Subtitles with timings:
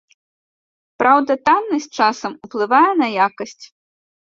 [1.03, 3.65] Праўда, таннасць часам уплывае на якасць.